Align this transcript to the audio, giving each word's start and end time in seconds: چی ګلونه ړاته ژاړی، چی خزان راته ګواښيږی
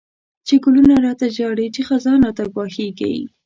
چی 0.47 0.55
ګلونه 0.63 0.95
ړاته 1.03 1.25
ژاړی، 1.35 1.67
چی 1.75 1.81
خزان 1.87 2.19
راته 2.25 2.43
ګواښيږی 2.53 3.15